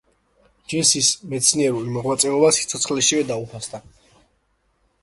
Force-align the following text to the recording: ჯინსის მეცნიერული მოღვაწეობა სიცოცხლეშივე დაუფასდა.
ჯინსის 0.71 1.09
მეცნიერული 1.33 1.93
მოღვაწეობა 1.99 2.51
სიცოცხლეშივე 2.61 3.29
დაუფასდა. 3.35 3.85